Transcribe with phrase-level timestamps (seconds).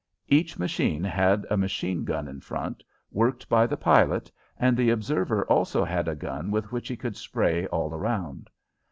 [0.27, 5.45] Each machine had a machine gun in front, worked by the pilot, and the observer
[5.45, 8.49] also had a gun with which he could spray all around.